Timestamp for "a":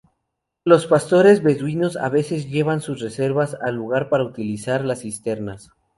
1.95-2.09